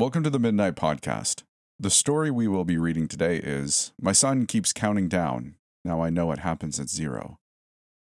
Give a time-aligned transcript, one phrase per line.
[0.00, 1.42] Welcome to the Midnight Podcast.
[1.78, 5.56] The story we will be reading today is My Son Keeps Counting Down.
[5.84, 7.38] Now I know what happens at zero.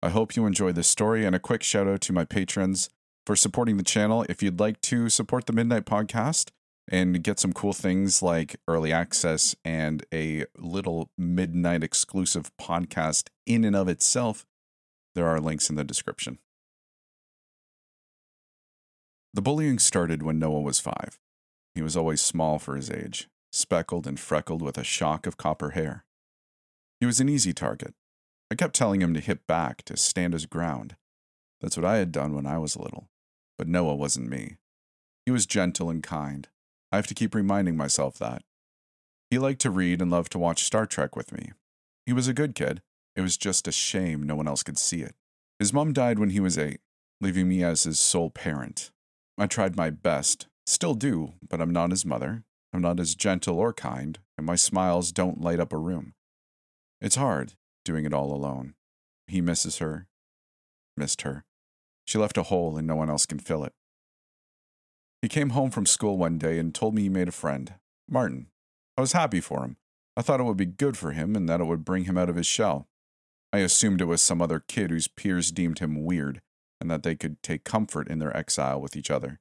[0.02, 2.90] I hope you enjoy this story and a quick shout out to my patrons
[3.24, 4.26] for supporting the channel.
[4.28, 6.50] If you'd like to support the Midnight Podcast
[6.90, 13.64] and get some cool things like early access and a little midnight exclusive podcast in
[13.64, 14.44] and of itself,
[15.14, 16.38] there are links in the description.
[19.32, 21.18] The bullying started when Noah was five.
[21.74, 25.70] He was always small for his age, speckled and freckled with a shock of copper
[25.70, 26.04] hair.
[27.00, 27.94] He was an easy target.
[28.50, 30.96] I kept telling him to hit back, to stand his ground.
[31.60, 33.08] That's what I had done when I was little.
[33.56, 34.56] But Noah wasn't me.
[35.26, 36.48] He was gentle and kind.
[36.90, 38.42] I have to keep reminding myself that.
[39.30, 41.52] He liked to read and loved to watch Star Trek with me.
[42.06, 42.80] He was a good kid.
[43.14, 45.14] It was just a shame no one else could see it.
[45.58, 46.80] His mom died when he was eight,
[47.20, 48.90] leaving me as his sole parent.
[49.36, 52.44] I tried my best, still do, but I'm not his mother.
[52.72, 56.14] I'm not as gentle or kind, and my smiles don't light up a room.
[57.00, 58.74] It's hard, doing it all alone.
[59.26, 60.06] He misses her,
[60.96, 61.44] missed her.
[62.04, 63.72] She left a hole and no one else can fill it.
[65.22, 67.74] He came home from school one day and told me he made a friend,
[68.08, 68.48] Martin.
[68.96, 69.76] I was happy for him.
[70.16, 72.28] I thought it would be good for him and that it would bring him out
[72.28, 72.88] of his shell.
[73.52, 76.40] I assumed it was some other kid whose peers deemed him weird
[76.80, 79.40] and that they could take comfort in their exile with each other.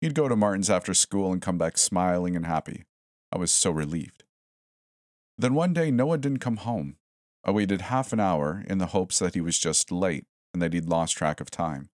[0.00, 2.84] He'd go to Martin's after school and come back smiling and happy.
[3.30, 4.24] I was so relieved.
[5.36, 6.96] Then one day, Noah didn't come home.
[7.44, 10.72] I waited half an hour in the hopes that he was just late and that
[10.72, 11.90] he'd lost track of time.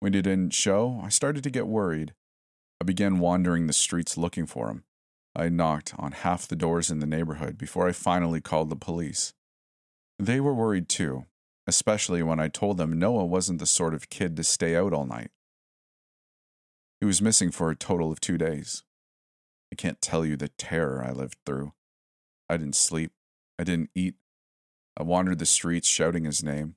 [0.00, 2.14] When he didn't show, I started to get worried.
[2.80, 4.84] I began wandering the streets looking for him.
[5.36, 9.34] I knocked on half the doors in the neighborhood before I finally called the police.
[10.18, 11.26] They were worried too,
[11.66, 15.06] especially when I told them Noah wasn't the sort of kid to stay out all
[15.06, 15.30] night.
[17.00, 18.82] He was missing for a total of two days.
[19.72, 21.72] I can't tell you the terror I lived through.
[22.48, 23.12] I didn't sleep.
[23.58, 24.14] I didn't eat.
[24.96, 26.76] I wandered the streets shouting his name.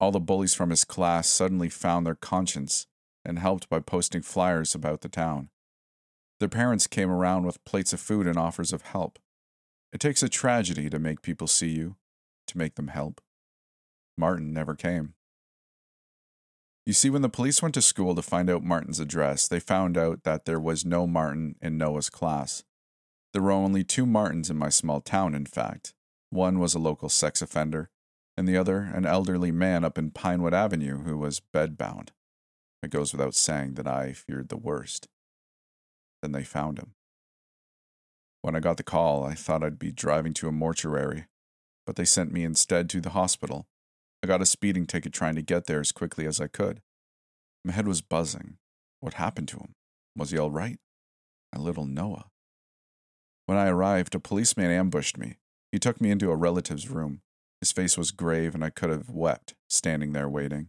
[0.00, 2.86] All the bullies from his class suddenly found their conscience
[3.24, 5.50] and helped by posting flyers about the town.
[6.40, 9.20] Their parents came around with plates of food and offers of help.
[9.92, 11.94] It takes a tragedy to make people see you,
[12.48, 13.20] to make them help.
[14.18, 15.14] Martin never came.
[16.84, 19.96] You see, when the police went to school to find out Martin's address, they found
[19.96, 22.64] out that there was no Martin in Noah's class.
[23.32, 25.94] There were only two Martins in my small town, in fact.
[26.30, 27.88] One was a local sex offender,
[28.36, 32.08] and the other an elderly man up in Pinewood Avenue who was bedbound.
[32.82, 35.08] It goes without saying that I feared the worst.
[36.20, 36.94] Then they found him.
[38.40, 41.26] When I got the call, I thought I'd be driving to a mortuary,
[41.86, 43.68] but they sent me instead to the hospital.
[44.22, 46.80] I got a speeding ticket trying to get there as quickly as I could.
[47.64, 48.58] My head was buzzing.
[49.00, 49.74] What happened to him?
[50.16, 50.78] Was he all right?
[51.52, 52.26] My little Noah.
[53.46, 55.38] When I arrived, a policeman ambushed me.
[55.72, 57.22] He took me into a relative's room.
[57.60, 60.68] His face was grave, and I could have wept standing there waiting.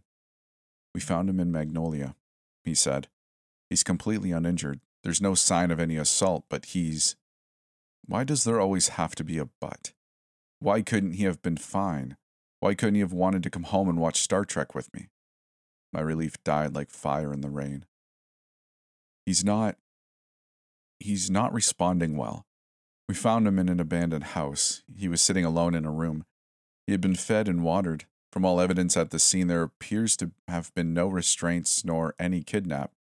[0.94, 2.16] We found him in Magnolia,
[2.64, 3.08] he said.
[3.70, 4.80] He's completely uninjured.
[5.02, 7.16] There's no sign of any assault, but he's.
[8.06, 9.92] Why does there always have to be a but?
[10.58, 12.16] Why couldn't he have been fine?
[12.64, 15.08] Why couldn't you have wanted to come home and watch Star Trek with me?
[15.92, 17.84] My relief died like fire in the rain.
[19.26, 19.76] He's not.
[20.98, 22.46] He's not responding well.
[23.06, 24.82] We found him in an abandoned house.
[24.96, 26.24] He was sitting alone in a room.
[26.86, 28.06] He had been fed and watered.
[28.32, 32.42] From all evidence at the scene, there appears to have been no restraints nor any
[32.42, 32.92] kidnap.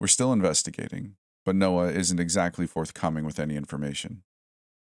[0.00, 4.24] We're still investigating, but Noah isn't exactly forthcoming with any information.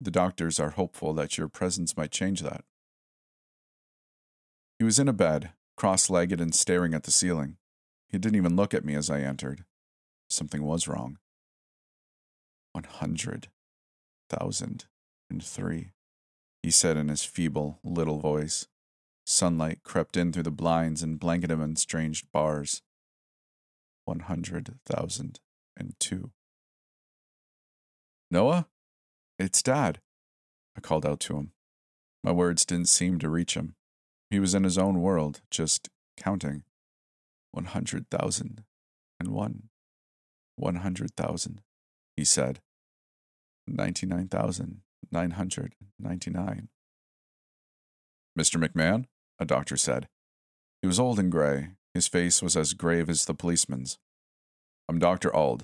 [0.03, 2.67] The doctors are hopeful that your presence might change that.
[4.79, 7.57] He was in a bed, cross legged and staring at the ceiling.
[8.09, 9.65] He didn't even look at me as I entered.
[10.29, 11.19] Something was wrong.
[12.73, 13.49] One hundred
[14.29, 14.87] thousand
[15.31, 15.93] and three,
[16.63, 18.67] he said in his feeble little voice.
[19.27, 22.83] Sunlight crept in through the blinds and blanketed him in strange bars.
[24.05, 25.41] One hundred thousand
[25.77, 26.33] and two.
[28.31, 28.67] Noah?
[29.39, 30.01] It's Dad.
[30.77, 31.53] I called out to him.
[32.23, 33.77] My words didn't seem to reach him.
[34.35, 36.65] He was in his own world, just counting.
[37.53, 38.65] One hundred thousand
[39.21, 39.69] and one.
[40.57, 41.61] One hundred thousand,
[42.17, 42.59] he said.
[43.69, 44.81] Ninety nine thousand
[45.13, 46.69] nine hundred ninety nine.
[48.37, 48.61] Mr.
[48.61, 49.05] McMahon?
[49.39, 50.09] A doctor said.
[50.83, 51.69] He was old and gray.
[51.95, 53.99] His face was as grave as the policeman's.
[54.89, 55.33] I'm Dr.
[55.33, 55.63] Ald.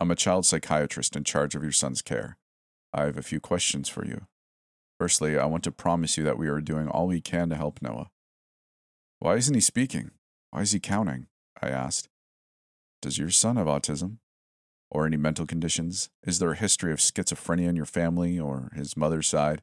[0.00, 2.38] I'm a child psychiatrist in charge of your son's care.
[2.94, 4.28] I have a few questions for you.
[5.02, 7.82] Firstly, I want to promise you that we are doing all we can to help
[7.82, 8.08] Noah.
[9.18, 10.12] Why isn't he speaking?
[10.52, 11.26] Why is he counting?
[11.60, 12.08] I asked.
[13.00, 14.18] Does your son have autism?
[14.92, 16.08] or any mental conditions?
[16.24, 19.62] Is there a history of schizophrenia in your family or his mother's side?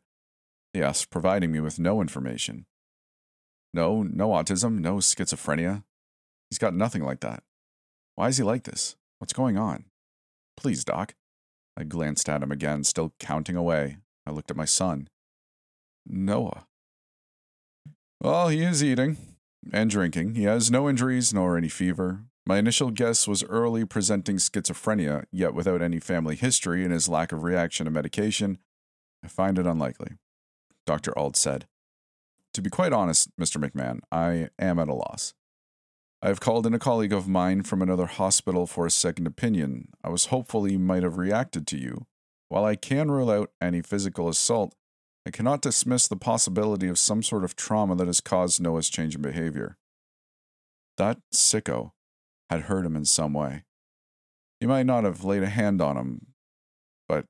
[0.73, 2.65] Yes, providing me with no information.
[3.73, 5.85] No, no autism, no schizophrenia.
[6.49, 7.43] He's got nothing like that.
[8.15, 8.97] Why is he like this?
[9.19, 9.85] What's going on?
[10.57, 11.15] Please, Doc.
[11.77, 13.99] I glanced at him again, still counting away.
[14.27, 15.07] I looked at my son.
[16.09, 16.65] Noah.
[18.21, 19.17] Well, he is eating
[19.71, 20.35] and drinking.
[20.35, 22.23] He has no injuries nor any fever.
[22.45, 27.31] My initial guess was early presenting schizophrenia, yet without any family history and his lack
[27.31, 28.57] of reaction to medication,
[29.23, 30.13] I find it unlikely.
[30.85, 31.17] Dr.
[31.17, 31.67] Auld said.
[32.55, 33.63] To be quite honest, Mr.
[33.63, 35.35] McMahon, I am at a loss.
[36.21, 39.89] I have called in a colleague of mine from another hospital for a second opinion.
[40.03, 42.07] I was hopeful he might have reacted to you.
[42.49, 44.73] While I can rule out any physical assault,
[45.25, 49.15] I cannot dismiss the possibility of some sort of trauma that has caused Noah's change
[49.15, 49.77] in behavior.
[50.97, 51.91] That sicko
[52.49, 53.63] had hurt him in some way.
[54.59, 56.27] He might not have laid a hand on him,
[57.07, 57.25] but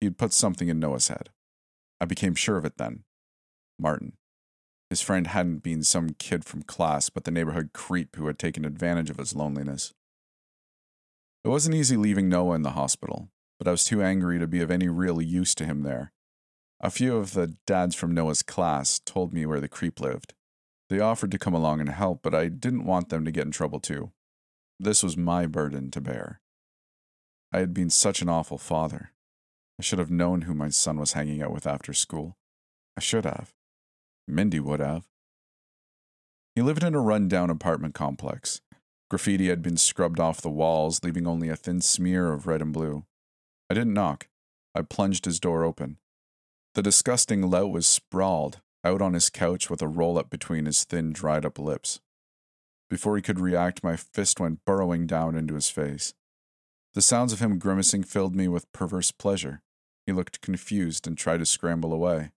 [0.00, 1.30] he'd put something in Noah's head.
[2.00, 3.04] I became sure of it then.
[3.78, 4.12] Martin.
[4.88, 8.64] His friend hadn't been some kid from class, but the neighborhood creep who had taken
[8.64, 9.92] advantage of his loneliness.
[11.44, 14.60] It wasn't easy leaving Noah in the hospital, but I was too angry to be
[14.60, 16.12] of any real use to him there.
[16.82, 20.32] A few of the dads from Noah's class told me where the creep lived.
[20.88, 23.50] They offered to come along and help, but I didn't want them to get in
[23.50, 24.12] trouble too.
[24.78, 26.40] This was my burden to bear.
[27.52, 29.12] I had been such an awful father.
[29.78, 32.38] I should have known who my son was hanging out with after school.
[32.96, 33.52] I should have.
[34.26, 35.06] Mindy would have.
[36.54, 38.62] He lived in a run-down apartment complex.
[39.10, 42.72] Graffiti had been scrubbed off the walls, leaving only a thin smear of red and
[42.72, 43.04] blue.
[43.68, 44.28] I didn't knock.
[44.74, 45.98] I plunged his door open.
[46.74, 50.84] The disgusting lout was sprawled out on his couch with a roll up between his
[50.84, 52.00] thin, dried up lips.
[52.88, 56.14] Before he could react, my fist went burrowing down into his face.
[56.94, 59.62] The sounds of him grimacing filled me with perverse pleasure.
[60.06, 62.30] He looked confused and tried to scramble away.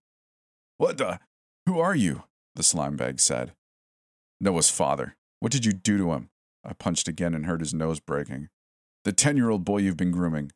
[0.76, 1.18] What the?
[1.66, 2.24] Who are you?
[2.54, 3.52] The slime bag said.
[4.40, 5.16] Noah's father.
[5.40, 6.30] What did you do to him?
[6.64, 8.48] I punched again and heard his nose breaking.
[9.04, 10.52] The 10 year old boy you've been grooming.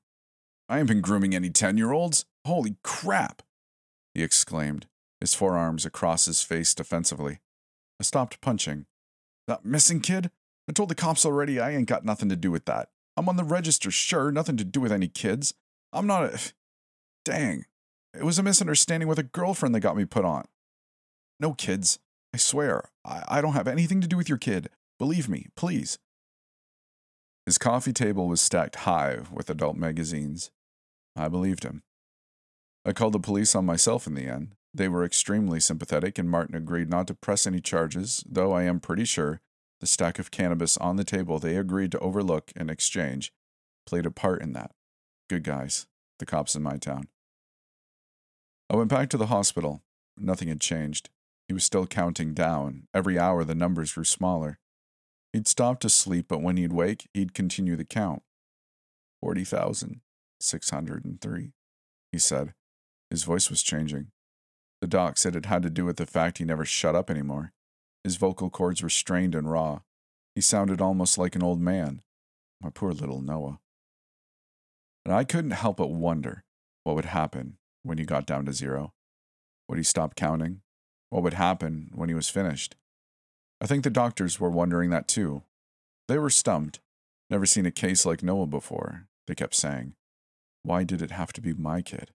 [0.68, 2.24] I haven't been grooming any 10 year olds.
[2.44, 3.42] Holy crap!
[4.18, 4.88] He exclaimed,
[5.20, 7.38] his forearms across his face defensively.
[8.00, 8.86] I stopped punching.
[9.46, 10.32] That missing kid?
[10.68, 12.88] I told the cops already I ain't got nothing to do with that.
[13.16, 15.54] I'm on the register, sure, nothing to do with any kids.
[15.92, 16.52] I'm not a.
[17.24, 17.64] Dang.
[18.12, 20.46] It was a misunderstanding with a girlfriend that got me put on.
[21.38, 22.00] No kids.
[22.34, 24.68] I swear, I, I don't have anything to do with your kid.
[24.98, 26.00] Believe me, please.
[27.46, 30.50] His coffee table was stacked high with adult magazines.
[31.14, 31.84] I believed him.
[32.88, 34.54] I called the police on myself in the end.
[34.72, 38.80] They were extremely sympathetic, and Martin agreed not to press any charges, though I am
[38.80, 39.42] pretty sure
[39.80, 43.30] the stack of cannabis on the table they agreed to overlook in exchange
[43.86, 44.70] played a part in that.
[45.28, 45.86] Good guys,
[46.18, 47.08] the cops in my town.
[48.70, 49.82] I went back to the hospital.
[50.16, 51.10] Nothing had changed.
[51.46, 52.88] He was still counting down.
[52.94, 54.60] Every hour, the numbers grew smaller.
[55.34, 58.22] He'd stop to sleep, but when he'd wake, he'd continue the count.
[59.20, 61.52] 40,603,
[62.12, 62.54] he said.
[63.10, 64.08] His voice was changing.
[64.80, 67.52] The doc said it had to do with the fact he never shut up anymore.
[68.04, 69.80] His vocal cords were strained and raw.
[70.34, 72.02] He sounded almost like an old man.
[72.60, 73.60] My poor little Noah.
[75.04, 76.44] And I couldn't help but wonder
[76.84, 78.92] what would happen when he got down to zero.
[79.68, 80.60] Would he stop counting?
[81.10, 82.76] what would happen when he was finished.
[83.60, 85.42] I think the doctors were wondering that too.
[86.06, 86.80] They were stumped.
[87.30, 89.94] Never seen a case like Noah before, they kept saying.
[90.62, 92.10] Why did it have to be my kid?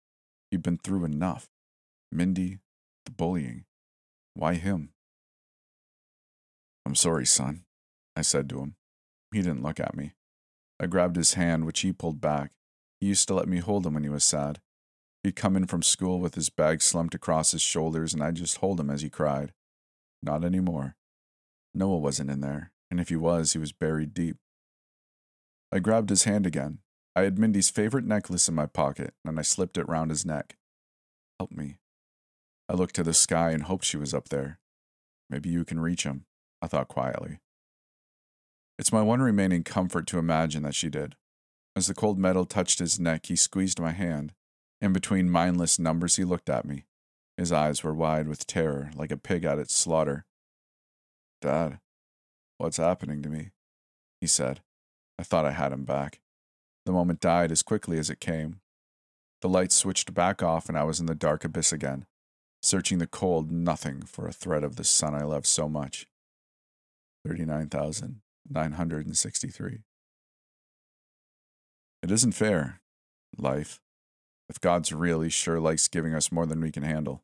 [0.52, 1.48] He'd been through enough.
[2.12, 2.58] Mindy,
[3.06, 3.64] the bullying.
[4.34, 4.90] Why him?
[6.84, 7.64] I'm sorry, son,
[8.14, 8.76] I said to him.
[9.32, 10.12] He didn't look at me.
[10.78, 12.52] I grabbed his hand, which he pulled back.
[13.00, 14.60] He used to let me hold him when he was sad.
[15.22, 18.58] He'd come in from school with his bag slumped across his shoulders, and I'd just
[18.58, 19.54] hold him as he cried.
[20.22, 20.96] Not anymore.
[21.72, 24.36] Noah wasn't in there, and if he was, he was buried deep.
[25.72, 26.80] I grabbed his hand again.
[27.14, 30.56] I had Mindy's favorite necklace in my pocket, and I slipped it round his neck.
[31.38, 31.78] Help me.
[32.68, 34.58] I looked to the sky and hoped she was up there.
[35.28, 36.24] Maybe you can reach him,
[36.62, 37.40] I thought quietly.
[38.78, 41.16] It's my one remaining comfort to imagine that she did.
[41.76, 44.32] As the cold metal touched his neck, he squeezed my hand.
[44.80, 46.84] In between mindless numbers, he looked at me.
[47.36, 50.24] His eyes were wide with terror, like a pig at its slaughter.
[51.40, 51.78] Dad,
[52.58, 53.50] what's happening to me?
[54.20, 54.60] He said.
[55.18, 56.20] I thought I had him back.
[56.84, 58.60] The moment died as quickly as it came.
[59.40, 62.04] The light switched back off, and I was in the dark abyss again,
[62.62, 66.06] searching the cold nothing for a thread of the son I loved so much.
[67.26, 69.78] 39,963.
[72.02, 72.80] It isn't fair.
[73.38, 73.80] Life.
[74.48, 77.22] If God's really sure likes giving us more than we can handle.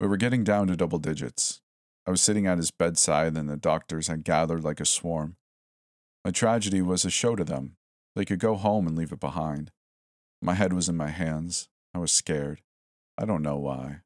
[0.00, 1.60] We were getting down to double digits.
[2.06, 5.36] I was sitting at his bedside, and the doctors had gathered like a swarm.
[6.24, 7.76] My tragedy was a show to them.
[8.14, 9.70] They could go home and leave it behind.
[10.40, 11.68] My head was in my hands.
[11.94, 12.62] I was scared.
[13.18, 14.00] I don't know why.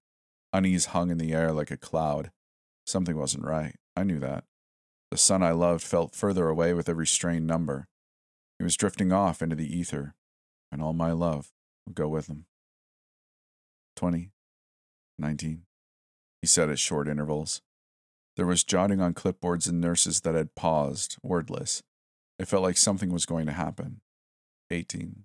[0.52, 2.30] Unease hung in the air like a cloud.
[2.86, 3.76] Something wasn't right.
[3.96, 4.44] I knew that.
[5.10, 7.88] The son I loved felt further away with every strained number.
[8.58, 10.14] He was drifting off into the ether,
[10.70, 11.52] and all my love
[11.86, 12.46] would go with him.
[13.96, 14.32] Twenty,
[15.18, 15.62] nineteen,
[16.40, 17.62] he said at short intervals.
[18.36, 21.82] There was jotting on clipboards and nurses that had paused, wordless.
[22.38, 24.00] It felt like something was going to happen.
[24.70, 25.24] 18,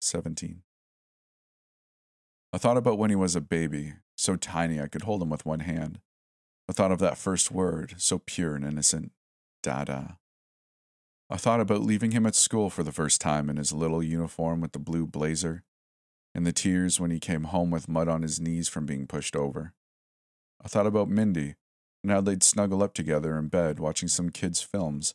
[0.00, 0.62] 17.
[2.52, 5.44] I thought about when he was a baby, so tiny I could hold him with
[5.44, 6.00] one hand.
[6.68, 9.12] I thought of that first word, so pure and innocent
[9.62, 10.18] Dada.
[11.28, 14.60] I thought about leaving him at school for the first time in his little uniform
[14.60, 15.64] with the blue blazer,
[16.34, 19.34] and the tears when he came home with mud on his knees from being pushed
[19.34, 19.72] over.
[20.64, 21.56] I thought about Mindy
[22.02, 25.14] and how they'd snuggle up together in bed watching some kids' films.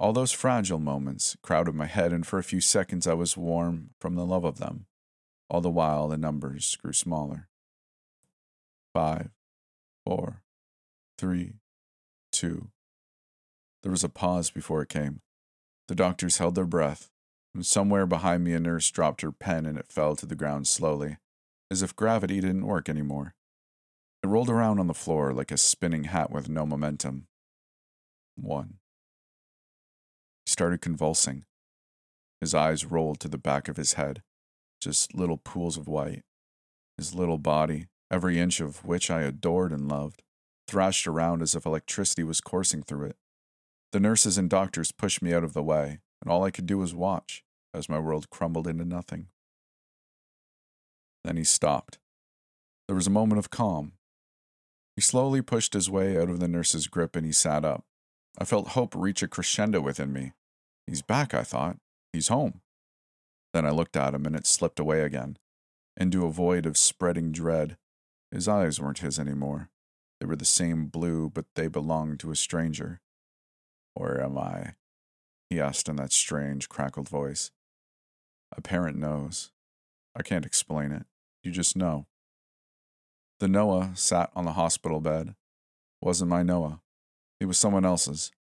[0.00, 3.90] All those fragile moments crowded my head, and for a few seconds I was warm
[4.00, 4.86] from the love of them.
[5.50, 7.48] All the while, the numbers grew smaller.
[8.94, 9.30] Five,
[10.04, 10.42] four,
[11.18, 11.54] three,
[12.30, 12.68] two.
[13.82, 15.20] There was a pause before it came.
[15.88, 17.10] The doctors held their breath,
[17.54, 20.68] and somewhere behind me a nurse dropped her pen and it fell to the ground
[20.68, 21.16] slowly,
[21.70, 23.34] as if gravity didn't work anymore.
[24.22, 27.26] It rolled around on the floor like a spinning hat with no momentum.
[28.36, 28.78] One.
[30.58, 31.44] Started convulsing.
[32.40, 34.24] His eyes rolled to the back of his head,
[34.80, 36.24] just little pools of white.
[36.96, 40.24] His little body, every inch of which I adored and loved,
[40.66, 43.16] thrashed around as if electricity was coursing through it.
[43.92, 46.78] The nurses and doctors pushed me out of the way, and all I could do
[46.78, 49.28] was watch as my world crumbled into nothing.
[51.22, 52.00] Then he stopped.
[52.88, 53.92] There was a moment of calm.
[54.96, 57.84] He slowly pushed his way out of the nurse's grip and he sat up.
[58.36, 60.32] I felt hope reach a crescendo within me.
[60.88, 61.76] He's back, I thought.
[62.14, 62.62] He's home.
[63.52, 65.36] Then I looked at him and it slipped away again,
[65.98, 67.76] into a void of spreading dread.
[68.30, 69.68] His eyes weren't his anymore.
[70.18, 73.00] They were the same blue, but they belonged to a stranger.
[73.94, 74.74] Where am I?
[75.50, 77.50] He asked in that strange, crackled voice.
[78.56, 79.50] A parent knows.
[80.16, 81.04] I can't explain it.
[81.42, 82.06] You just know.
[83.40, 85.34] The Noah sat on the hospital bed.
[86.00, 86.80] Wasn't my Noah.
[87.38, 88.32] He was someone else's.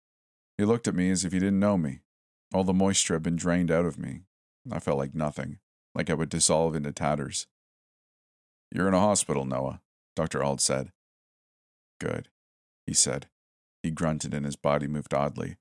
[0.56, 2.00] He looked at me as if he didn't know me.
[2.54, 4.20] All the moisture had been drained out of me.
[4.70, 5.58] I felt like nothing,
[5.94, 7.46] like I would dissolve into tatters.
[8.72, 9.80] You're in a hospital, Noah,
[10.14, 10.42] Dr.
[10.42, 10.90] Ald said.
[12.00, 12.28] Good,
[12.86, 13.28] he said.
[13.82, 15.56] He grunted and his body moved oddly.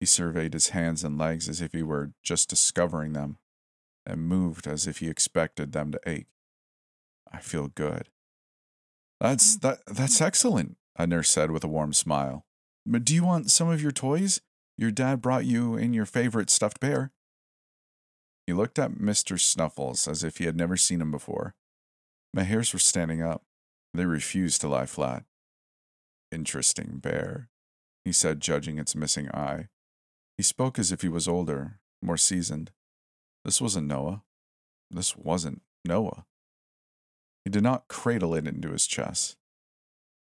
[0.00, 3.38] He surveyed his hands and legs as if he were just discovering them,
[4.06, 6.26] and moved as if he expected them to ache.
[7.32, 8.10] I feel good.
[9.20, 12.44] That's that that's excellent, a nurse said with a warm smile.
[12.84, 14.40] But do you want some of your toys?
[14.76, 17.12] Your dad brought you in your favorite stuffed bear.
[18.46, 19.40] He looked at Mr.
[19.40, 21.54] Snuffles as if he had never seen him before.
[22.32, 23.42] My hairs were standing up.
[23.94, 25.24] They refused to lie flat.
[26.32, 27.48] Interesting bear,
[28.04, 29.68] he said, judging its missing eye.
[30.36, 32.72] He spoke as if he was older, more seasoned.
[33.44, 34.24] This wasn't Noah.
[34.90, 36.26] This wasn't Noah.
[37.44, 39.36] He did not cradle it into his chest.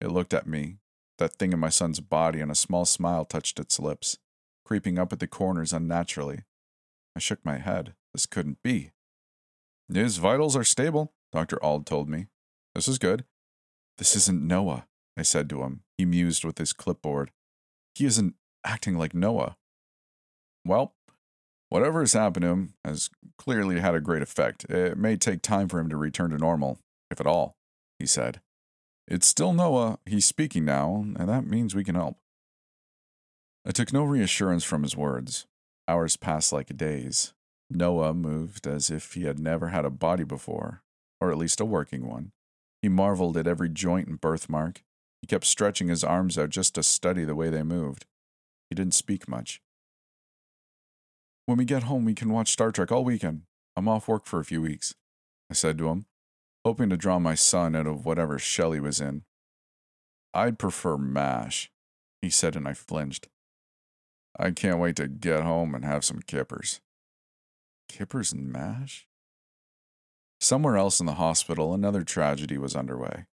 [0.01, 0.79] It looked at me,
[1.19, 4.19] that thing in my son's body, and a small smile touched its lips,
[4.71, 6.45] creeping up at the corners unnaturally.
[7.17, 7.95] I shook my head.
[8.15, 8.93] This couldn't be.
[9.93, 11.63] His vitals are stable, Dr.
[11.65, 12.29] Ald told me.
[12.77, 13.25] This is good.
[13.99, 14.87] This isn't Noah,
[15.19, 15.83] I said to him.
[15.99, 17.33] He mused with his clipboard.
[17.97, 19.57] He isn't acting like Noah.
[20.65, 20.95] Well,
[21.69, 24.65] whatever has happened to him has clearly had a great effect.
[24.71, 26.79] It may take time for him to return to normal,
[27.11, 27.57] if at all,
[27.99, 28.41] he said.
[29.09, 29.99] It's still Noah.
[30.07, 32.19] He's speaking now, and that means we can help.
[33.71, 35.47] I took no reassurance from his words.
[35.87, 37.35] Hours passed like days.
[37.71, 40.83] Noah moved as if he had never had a body before,
[41.21, 42.33] or at least a working one.
[42.83, 44.83] He marveled at every joint and birthmark,
[45.23, 48.07] he kept stretching his arms out just to study the way they moved.
[48.71, 49.63] He didn't speak much.
[51.47, 53.43] When we get home, we can watch Star Trek all weekend.
[53.77, 54.97] I'm off work for a few weeks,
[55.49, 56.07] I said to him,
[56.65, 59.23] hoping to draw my son out of whatever shell he was in.
[60.35, 61.71] I'd prefer MASH,
[62.21, 63.29] he said, and I flinched.
[64.39, 66.81] I can't wait to get home and have some kippers.
[67.89, 69.07] Kippers and MASH?
[70.41, 73.27] Somewhere else in the hospital, another tragedy was underway.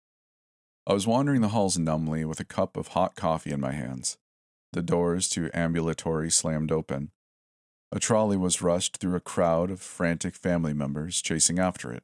[0.87, 4.19] I was wandering the halls numbly with a cup of hot coffee in my hands.
[4.73, 7.11] The doors to ambulatory slammed open.
[7.93, 12.03] A trolley was rushed through a crowd of frantic family members chasing after it.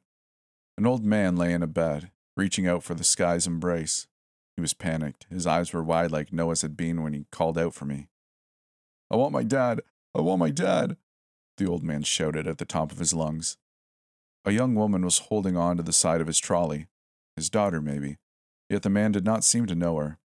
[0.77, 4.07] An old man lay in a bed, reaching out for the sky's embrace.
[4.55, 5.25] He was panicked.
[5.29, 8.07] His eyes were wide like Noah's had been when he called out for me.
[9.11, 9.81] I want my dad.
[10.15, 10.97] I want my dad,
[11.57, 13.57] the old man shouted at the top of his lungs.
[14.45, 16.87] A young woman was holding on to the side of his trolley,
[17.35, 18.17] his daughter, maybe,
[18.69, 20.17] yet the man did not seem to know her.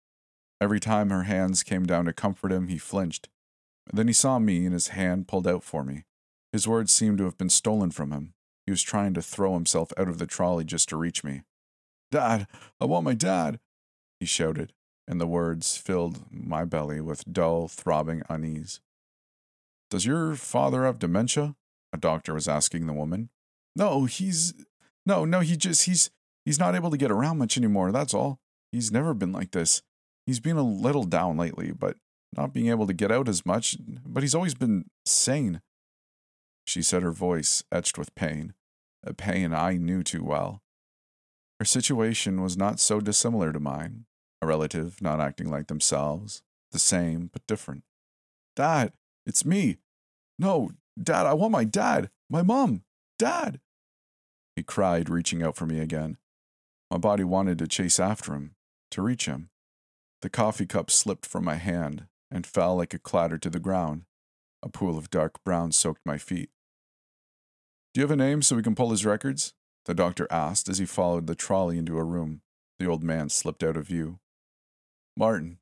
[0.60, 3.28] Every time her hands came down to comfort him, he flinched.
[3.92, 6.04] Then he saw me, and his hand pulled out for me.
[6.52, 8.34] His words seemed to have been stolen from him.
[8.64, 11.42] He was trying to throw himself out of the trolley just to reach me.
[12.10, 12.46] Dad,
[12.80, 13.60] I want my dad,
[14.20, 14.72] he shouted,
[15.06, 18.80] and the words filled my belly with dull, throbbing unease.
[19.90, 21.54] Does your father have dementia?
[21.92, 23.30] A doctor was asking the woman.
[23.76, 24.54] No, he's.
[25.06, 25.84] No, no, he just.
[25.84, 26.10] He's.
[26.44, 28.38] He's not able to get around much anymore, that's all.
[28.70, 29.82] He's never been like this.
[30.26, 31.96] He's been a little down lately, but
[32.36, 35.62] not being able to get out as much, but he's always been sane.
[36.66, 38.54] She said her voice etched with pain,
[39.02, 40.62] a pain I knew too well.
[41.60, 44.06] Her situation was not so dissimilar to mine,
[44.44, 47.82] a relative not acting like themselves, the same but different.
[48.54, 48.92] Dad,
[49.26, 49.78] it's me.
[50.38, 50.70] No,
[51.02, 52.82] Dad, I want my dad, my mom,
[53.18, 53.60] Dad.
[54.54, 56.18] He cried, reaching out for me again.
[56.90, 58.54] My body wanted to chase after him,
[58.90, 59.50] to reach him.
[60.22, 64.04] The coffee cup slipped from my hand and fell like a clatter to the ground.
[64.62, 66.50] A pool of dark brown soaked my feet.
[67.92, 69.54] Do you have a name so we can pull his records?
[69.86, 72.42] The doctor asked as he followed the trolley into a room.
[72.78, 74.18] The old man slipped out of view.
[75.16, 75.58] Martin,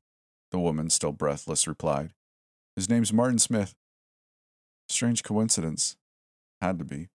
[0.51, 2.13] the woman, still breathless, replied.
[2.75, 3.75] His name's Martin Smith.
[4.89, 5.95] Strange coincidence.
[6.61, 7.09] Had to be.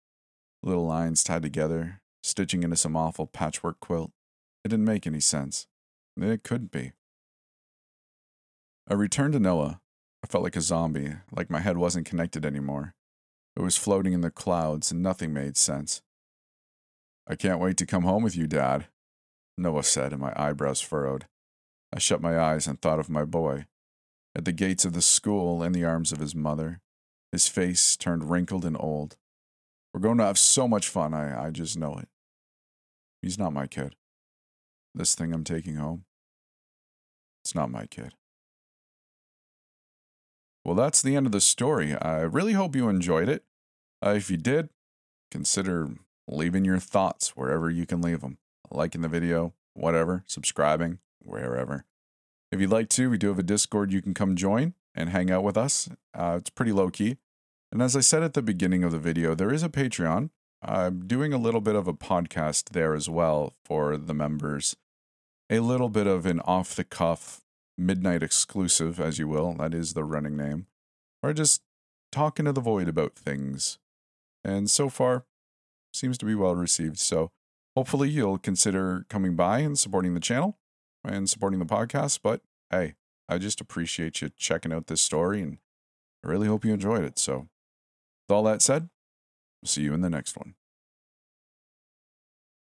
[0.62, 4.12] Little lines tied together, stitching into some awful patchwork quilt.
[4.64, 5.68] It didn't make any sense.
[6.16, 6.94] It couldn't be.
[8.90, 9.82] I returned to Noah.
[10.24, 12.94] I felt like a zombie, like my head wasn't connected anymore.
[13.56, 16.02] It was floating in the clouds and nothing made sense.
[17.28, 18.88] I can't wait to come home with you, Dad,
[19.58, 21.26] Noah said, and my eyebrows furrowed.
[21.98, 23.66] I shut my eyes and thought of my boy.
[24.36, 26.80] At the gates of the school, in the arms of his mother,
[27.32, 29.18] his face turned wrinkled and old.
[29.92, 32.08] We're going to have so much fun, I, I just know it.
[33.24, 33.96] He's not my kid.
[34.94, 36.06] This thing I'm taking home,
[37.44, 38.14] it's not my kid.
[40.64, 41.96] Well, that's the end of the story.
[41.96, 43.44] I really hope you enjoyed it.
[44.06, 44.70] Uh, if you did,
[45.32, 45.90] consider
[46.28, 48.38] leaving your thoughts wherever you can leave them.
[48.70, 51.86] Liking the video, whatever, subscribing, wherever.
[52.52, 55.30] If you'd like to, we do have a Discord you can come join and hang
[55.30, 55.90] out with us.
[56.14, 57.18] Uh, it's pretty low key.
[57.72, 60.30] And as I said at the beginning of the video, there is a Patreon.
[60.62, 64.76] I'm doing a little bit of a podcast there as well for the members.
[65.50, 67.42] A little bit of an off the cuff,
[67.78, 69.54] midnight exclusive, as you will.
[69.54, 70.68] That is the running name.
[71.22, 71.62] Or just
[72.12, 73.78] talking to the void about things.
[74.44, 75.26] And so far,
[75.94, 77.00] seems to be well received.
[77.00, 77.32] So
[77.76, 80.58] hopefully you'll consider coming by and supporting the channel
[81.08, 82.20] and supporting the podcast.
[82.22, 82.96] But hey,
[83.30, 85.58] I just appreciate you checking out this story and
[86.24, 87.20] I really hope you enjoyed it.
[87.20, 87.48] So,
[88.28, 88.90] with all that said,
[89.64, 90.56] I'll see you in the next one.